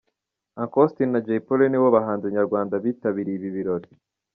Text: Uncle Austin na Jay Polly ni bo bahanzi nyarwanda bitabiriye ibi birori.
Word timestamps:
Uncle 0.61 0.81
Austin 0.83 1.09
na 1.11 1.21
Jay 1.25 1.41
Polly 1.45 1.67
ni 1.69 1.79
bo 1.81 1.87
bahanzi 1.97 2.25
nyarwanda 2.35 2.73
bitabiriye 2.83 3.37
ibi 3.39 3.49
birori. 3.55 3.89